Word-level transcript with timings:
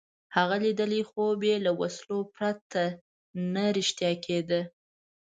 هغه 0.35 0.55
لیدلی 0.63 1.01
خوب 1.09 1.39
یې 1.49 1.55
له 1.65 1.71
وسلو 1.79 2.19
پرته 2.35 2.83
نه 3.53 3.63
رښتیا 3.77 4.11
کېده. 4.25 4.61